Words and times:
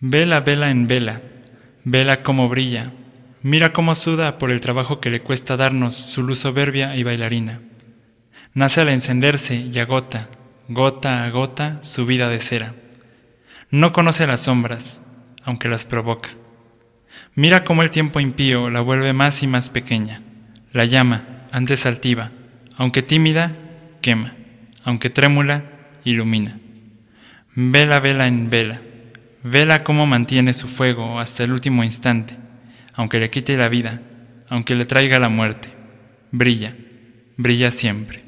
Vela, 0.00 0.38
vela 0.38 0.70
en 0.70 0.86
vela, 0.86 1.20
vela 1.82 2.22
cómo 2.22 2.48
brilla, 2.48 2.92
mira 3.42 3.72
cómo 3.72 3.96
suda 3.96 4.38
por 4.38 4.52
el 4.52 4.60
trabajo 4.60 5.00
que 5.00 5.10
le 5.10 5.18
cuesta 5.18 5.56
darnos 5.56 5.96
su 5.96 6.22
luz 6.22 6.38
soberbia 6.38 6.94
y 6.94 7.02
bailarina. 7.02 7.60
Nace 8.54 8.82
al 8.82 8.90
encenderse 8.90 9.56
y 9.56 9.76
agota, 9.80 10.28
gota 10.68 11.24
a 11.24 11.30
gota, 11.30 11.80
su 11.82 12.06
vida 12.06 12.28
de 12.28 12.38
cera. 12.38 12.74
No 13.70 13.92
conoce 13.92 14.28
las 14.28 14.42
sombras, 14.42 15.02
aunque 15.42 15.68
las 15.68 15.84
provoca. 15.84 16.30
Mira 17.34 17.64
cómo 17.64 17.82
el 17.82 17.90
tiempo 17.90 18.20
impío 18.20 18.70
la 18.70 18.80
vuelve 18.80 19.12
más 19.12 19.42
y 19.42 19.48
más 19.48 19.68
pequeña. 19.68 20.22
La 20.72 20.84
llama, 20.84 21.48
antes 21.50 21.86
altiva, 21.86 22.30
aunque 22.76 23.02
tímida, 23.02 23.56
quema, 24.00 24.34
aunque 24.84 25.10
trémula, 25.10 25.64
ilumina. 26.04 26.60
Vela, 27.56 27.98
vela 27.98 28.28
en 28.28 28.48
vela, 28.48 28.80
vela 29.42 29.84
cómo 29.84 30.06
mantiene 30.06 30.54
su 30.54 30.68
fuego 30.68 31.18
hasta 31.20 31.44
el 31.44 31.52
último 31.52 31.84
instante, 31.84 32.34
aunque 32.94 33.20
le 33.20 33.30
quite 33.30 33.56
la 33.56 33.68
vida, 33.68 34.00
aunque 34.48 34.74
le 34.74 34.84
traiga 34.84 35.18
la 35.18 35.28
muerte. 35.28 35.70
Brilla, 36.30 36.74
brilla 37.36 37.70
siempre. 37.70 38.27